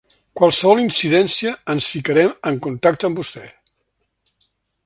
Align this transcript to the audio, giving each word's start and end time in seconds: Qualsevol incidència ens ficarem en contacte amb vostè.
Qualsevol 0.39 0.79
incidència 0.83 1.53
ens 1.75 1.89
ficarem 1.97 2.33
en 2.53 2.57
contacte 2.69 3.11
amb 3.11 3.23
vostè. 3.23 3.47